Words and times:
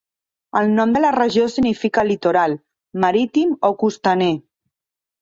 El 0.61 0.71
nom 0.79 0.95
de 0.95 1.03
la 1.03 1.11
regió 1.17 1.43
significa 1.57 2.05
Litoral, 2.13 2.59
Marítim 3.07 3.57
o 3.71 3.75
Costaner. 3.87 4.35